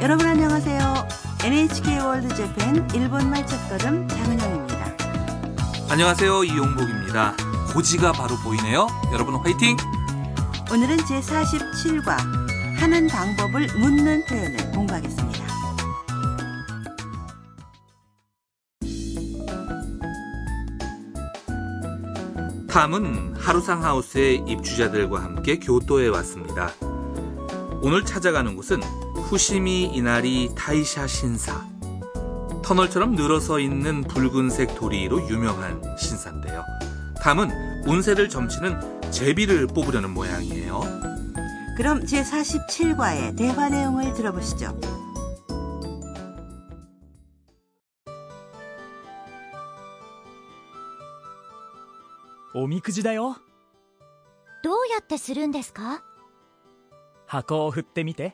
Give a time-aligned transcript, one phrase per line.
[0.00, 1.08] 여러분 안녕하세요.
[1.44, 4.96] NHK 월드 재팬 일본말 첫걸음 장은영입니다.
[5.90, 6.44] 안녕하세요.
[6.44, 7.36] 이용복입니다.
[7.74, 8.86] 고지가 바로 보이네요.
[9.12, 9.76] 여러분 화이팅!
[10.72, 12.16] 오늘은 제47과
[12.78, 15.40] 하는 방법을 묻는 표현을 공부하겠습니다.
[22.70, 26.70] 탐은 하루상 하우스의 입주자들과 함께 교토에 왔습니다.
[27.82, 28.80] 오늘 찾아가는 곳은
[29.29, 31.65] 후시미 이나리 타이샤 신사.
[32.63, 36.63] 터널처럼 늘어서 있는 붉은색 도리로 유명한 신사인데요.
[37.21, 40.81] 탐은 운세를 점치는 제비를 뽑으려는 모양이에요.
[41.77, 44.77] 그럼 제47과의 대화 내용을 들어보시죠.
[52.57, 53.35] おみくじだよ
[54.63, 56.05] どうやってするんですか
[57.27, 58.33] 箱を振ってみて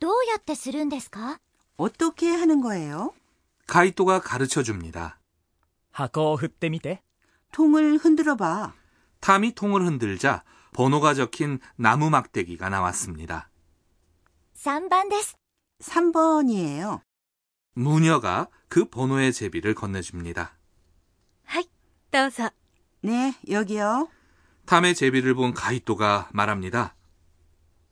[0.00, 1.38] どうやってするんですか
[1.76, 3.12] 어떻게 하는 거예요?
[3.66, 5.18] 가이토가 가르쳐 줍니다.
[5.92, 7.02] 箱を振ってみて
[7.52, 8.74] 통을 흔들어 봐.
[9.20, 13.50] 탐이 통을 흔들자 번호가 적힌 나무 막대기가 나왔습니다.
[14.56, 15.36] 3番です
[15.82, 17.00] 3번이에요.
[17.74, 20.56] 무녀가 그 번호의 제비를 건네줍니다.
[21.44, 21.68] はい
[22.10, 22.50] どうぞ
[23.02, 24.08] 네, 여기요.
[24.66, 26.94] 탐의 제비를 본 가이토가 말합니다.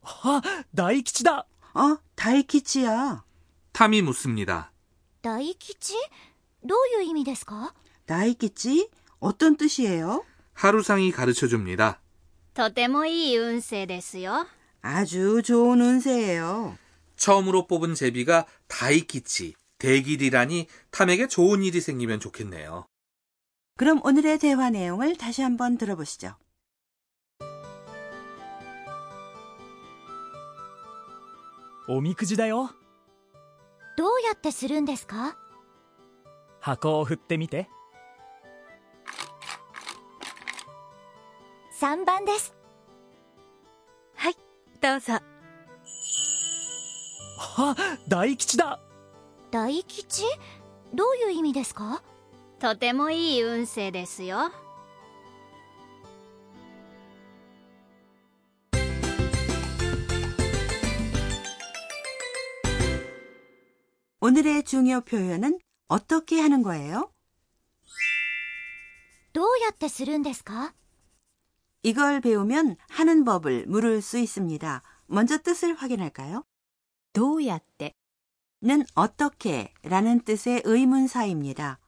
[0.03, 0.41] あ
[0.75, 3.25] 大吉だ 어, 다이키치야.
[3.73, 4.73] 탐이 묻습니다.
[5.23, 5.95] 大吉
[6.65, 7.75] どういう意味ですか
[8.07, 8.89] 다이키치?
[9.21, 10.25] 어떤 뜻이에요?
[10.55, 12.01] 하루상이 가르쳐 줍니다.
[12.55, 14.47] とてもいい運勢ですよ
[14.83, 16.77] 아주 좋은 운세예요.
[17.17, 22.87] 처음으로 뽑은 제비가 다이키치, 대길이라니 탐에게 좋은 일이 생기면 좋겠네요.
[23.77, 26.35] 그럼 오늘의 대화 내용을 다시 한번 들어보시죠.
[31.88, 32.72] おみくじだよ。
[33.98, 35.38] どうやってするんですか？
[36.60, 37.70] 箱を振ってみて。
[41.80, 42.56] 3番です。
[44.16, 44.36] はい
[44.82, 45.14] どうぞ。
[47.58, 47.76] あ
[48.08, 48.80] 大吉だ。
[49.52, 50.24] 大吉？
[50.94, 52.02] どういう意味ですか？
[52.60, 54.50] とてもいい運勢ですよ
[64.23, 67.13] 오늘의 중요 표현은 어떻게 하는 거예요?
[69.33, 70.75] どうやってするんですか
[71.85, 74.83] 이걸 배우면 하는 법을 물을 수 있습니다.
[75.07, 76.45] 먼저 뜻을 확인할까요?
[77.13, 77.95] どうやって
[78.61, 81.79] 는 어떻게 라는 뜻의 의문사입니다.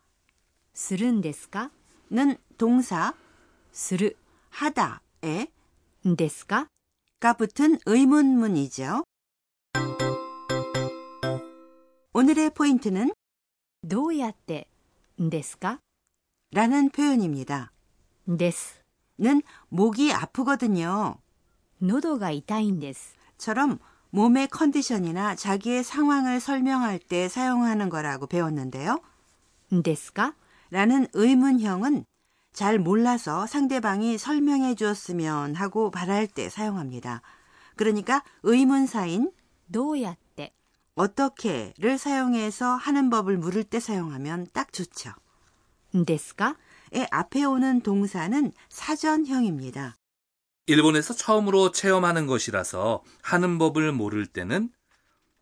[0.72, 1.72] するんですか
[2.12, 3.14] 는 동사
[3.72, 4.16] する
[4.50, 5.48] 하다에
[6.06, 6.68] んですか
[7.18, 9.02] 가 붙은 의문문이죠.
[12.14, 13.12] 오늘의 포인트는
[13.82, 14.68] どうやって
[15.20, 15.80] んですか
[16.52, 17.72] 라는 표현입니다.
[18.26, 18.80] です。
[19.18, 21.18] 는 목이 아프거든요.
[21.82, 23.14] 喉が痛いんです。
[23.38, 23.78] 처럼
[24.10, 29.00] 몸의 컨디션이나 자기의 상황을 설명할 때 사용하는 거라고 배웠는데요.
[29.82, 30.34] ですか
[30.70, 32.04] 라는 의문형은
[32.52, 37.22] 잘 몰라서 상대방이 설명해 주었으면 하고 바랄 때 사용합니다.
[37.76, 39.30] 그러니까 의문사인
[39.70, 40.23] どうやって、
[40.94, 45.12] 어떻게를 사용해서 하는 법을 물을 때 사용하면 딱 좋죠.
[46.04, 46.56] ですか
[46.92, 49.96] 의 앞에 오는 동사는 사전형입니다.
[50.66, 54.70] 일본에서 처음으로 체험하는 것이라서 하는 법을 모를 때는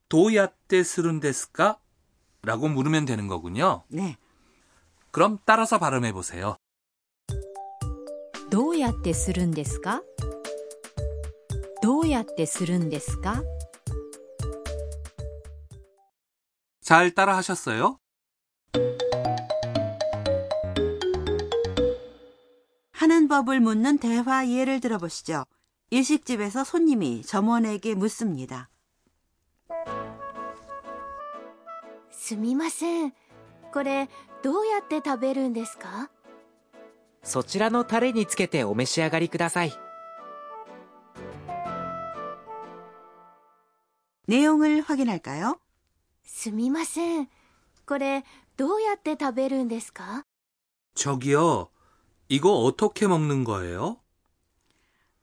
[0.08, 1.78] 도야떼 스룬데스까?
[2.42, 3.84] 라고 물으면 되는 거군요.
[3.88, 4.16] 네.
[5.10, 6.56] 그럼 따라서 발음해 보세요.
[8.50, 10.02] どうやってするんですか
[11.82, 12.46] どうやって
[16.82, 17.98] 잘 따라 하셨어요?
[22.92, 25.44] 하는 법을 묻는 대화 예를 들어보시죠.
[25.90, 28.68] 일식집에서 손님이 점원에게 묻습니다.
[32.10, 33.12] すみません。
[33.72, 34.08] これ、
[34.42, 36.10] どうやって食べるんですか
[37.22, 39.72] そちらのタレにつけてお召し上がりください
[44.28, 45.58] 내용을 확인할까요?
[46.24, 47.28] すみません。
[47.86, 48.24] これ、
[48.56, 50.22] どうやって食べるんですか
[50.94, 51.70] 저기요,
[52.28, 54.00] 이거 어떻게 먹는 거예요?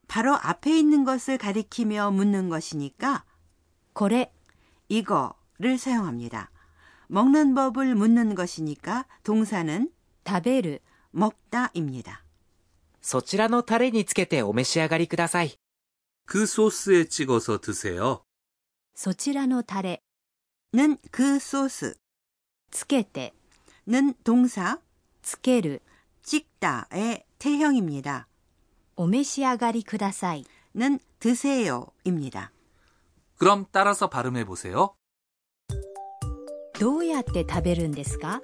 [0.07, 3.25] 바로 앞에 있는 것을 가리키며 묻는 것이니까
[3.94, 4.33] これ、
[4.89, 6.51] 이거를 사용합니다.
[7.07, 9.92] 먹는 법을 묻는 것이니까 동사는
[10.25, 10.81] 食べる。
[11.15, 12.24] 먹다입니다.
[13.01, 15.56] そちらのタレにつけてお召し上がりください。
[16.25, 18.24] 그 소스에 찍어서 드세요.
[18.95, 20.01] そちらのタレ、
[20.74, 21.97] 는 그 소스,
[22.71, 23.33] つけて、
[23.88, 24.80] 는 동사,
[25.21, 25.81] つける。
[26.25, 28.27] 찍다의 태형입니다.
[28.95, 30.45] お召し上がりください。
[30.74, 32.51] 는 드세요입니다.
[33.38, 34.95] 그럼 따라서 발음해 보세요.
[36.80, 38.42] どうやって食べるんですか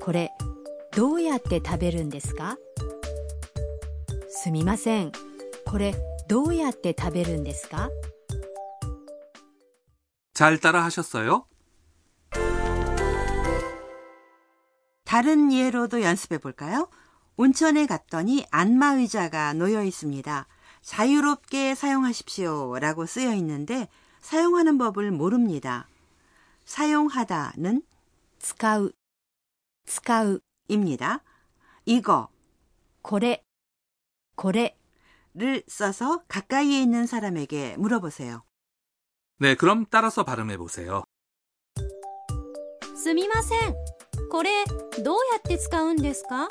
[0.00, 0.30] これ、
[0.96, 2.56] どうやって食べるんですか
[4.28, 5.12] すみません。
[5.66, 5.94] これ、
[6.28, 7.90] どうやって食べるんですか
[10.36, 11.46] 잘 따라 하셨어요?
[15.04, 16.88] 다른 예로도 연습해 볼까요?
[17.36, 20.46] 온천에 갔더니 안마 의자가 놓여 있습니다.
[20.80, 23.88] 자유롭게 사용하십시오 라고 쓰여 있는데
[24.20, 25.86] 사용하는 법을 모릅니다.
[26.64, 27.82] 사용하다는
[28.42, 28.92] 使う。
[29.86, 30.40] 使う。
[30.68, 31.22] 입니다.
[31.86, 32.28] 이거,
[33.02, 33.44] これ。
[34.36, 34.76] これ。
[35.34, 38.44] 를 써서 가까이에 있는 사람에게 물어보세요.
[39.38, 41.04] 네, 그럼 따라서 발음해 보세요.
[42.96, 43.74] すみません。
[44.30, 44.64] これ、
[45.02, 46.46] どうやって使うんですか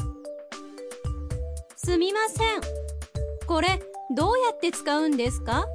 [1.78, 2.62] すみません。
[3.48, 3.82] これ、
[4.14, 5.66] どうやって使うんですか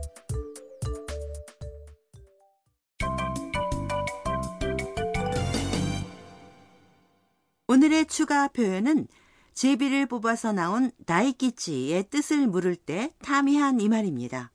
[7.69, 9.09] 오늘의 추가 표현은
[9.55, 14.53] 제비를 뽑아서 나온 다이키치의 뜻을 물을 때 탐이한 이 말입니다.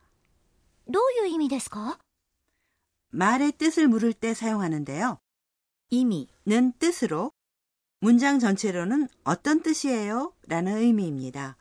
[0.87, 1.97] どういう意味ですか
[3.09, 5.19] 말의 뜻을 물을 때 사용하는데요.
[5.89, 6.27] 意味。
[6.45, 7.31] 는 뜻으로
[7.99, 10.33] 문장 전체로는 어떤 뜻이에요?
[10.47, 11.55] 라는 의미입니다.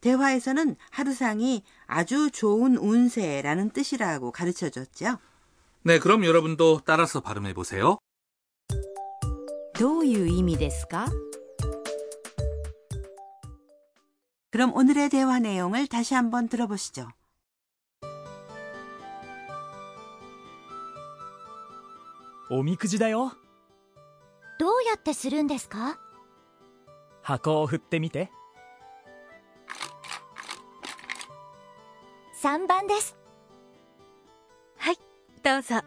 [0.00, 5.18] 대화에서는 하루상이 아주 좋은 운세라는 뜻이라고 가르쳐 줬죠.
[5.82, 7.98] 네, 그럼 여러분도 따라서 발음해 보세요.
[9.78, 11.06] どういう意味ですか
[14.50, 17.08] 그럼 오늘의 대화 내용을 다시 한번 들어보시죠.
[22.55, 23.31] おみくじだよ
[24.59, 25.97] どうやってするんですか？
[27.23, 28.29] 箱を振ってみて
[32.43, 33.17] 3番です。
[34.77, 34.97] はい、
[35.43, 35.77] どうぞ。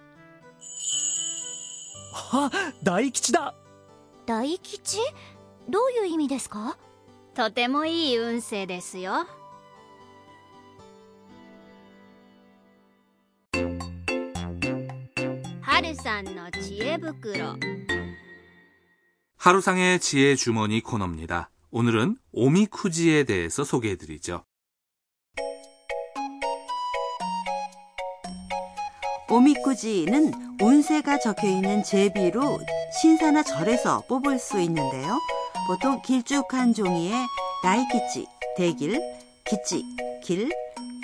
[2.32, 2.50] あ
[2.82, 3.54] 大吉だ
[4.26, 4.98] 大吉？
[5.68, 6.76] どういう意味ですか？
[7.34, 9.28] とてもいい運勢ですよ。
[15.76, 17.54] 하루산の 지혜부끄러
[19.36, 21.50] 하루상의 지혜 주머니 코너입니다.
[21.70, 24.46] 오늘은 오미쿠지에 대해서 소개해드리죠.
[29.30, 32.58] 오미쿠지는 운세가 적혀있는 제비로
[32.98, 35.18] 신사나 절에서 뽑을 수 있는데요.
[35.66, 37.12] 보통 길쭉한 종이에
[37.62, 38.98] 나이키치, 대길,
[39.44, 39.84] 기치,
[40.24, 40.50] 길,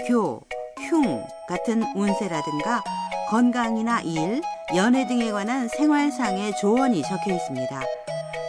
[0.08, 0.40] 교,
[0.88, 2.82] 흉 같은 운세라든가
[3.28, 4.40] 건강이나 일,
[4.74, 7.80] 연애 등에 관한 생활상의 조언이 적혀 있습니다.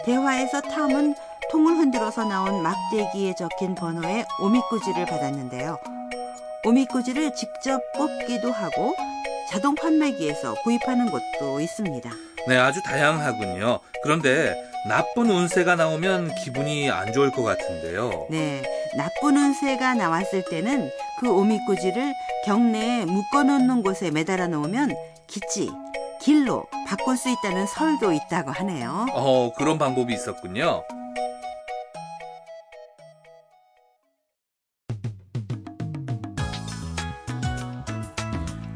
[0.06, 1.14] 대화에서 탐은
[1.50, 5.78] 통을 흔들어서 나온 막대기에 적힌 번호의 오미쿠지를 받았는데요.
[6.64, 8.94] 오미쿠지를 직접 뽑기도 하고
[9.50, 12.10] 자동 판매기에서 구입하는 곳도 있습니다.
[12.48, 13.80] 네, 아주 다양하군요.
[14.02, 14.54] 그런데
[14.88, 18.28] 나쁜 운세가 나오면 기분이 안 좋을 것 같은데요.
[18.30, 18.62] 네,
[18.96, 20.90] 나쁜 운세가 나왔을 때는
[21.20, 22.14] 그 오미꾸지를
[22.46, 24.94] 경내에 묶어놓는 곳에 매달아 놓으면
[25.26, 25.70] 기치,
[26.24, 29.04] 길로 바꿀 수 있다는 설도 있다고 하네요.
[29.12, 30.82] 어, 그런 방법이 있었군요.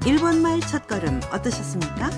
[0.05, 2.11] 일본말 첫걸음 어떠셨습니까?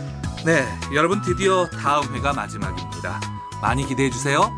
[0.44, 3.20] 네, 여러분 드디어 다음 회가 마지막입니다.
[3.62, 4.52] 많이 기대해 주세요.